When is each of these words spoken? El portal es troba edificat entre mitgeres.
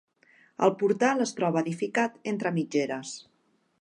El 0.67 0.71
portal 0.79 1.21
es 1.25 1.33
troba 1.41 1.63
edificat 1.65 2.17
entre 2.33 2.53
mitgeres. 2.57 3.13